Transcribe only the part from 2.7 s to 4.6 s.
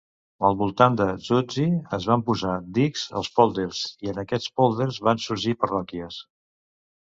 dics als pòlders, i en aquests